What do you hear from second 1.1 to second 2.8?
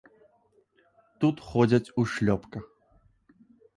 Тут ходзяць у шлёпках.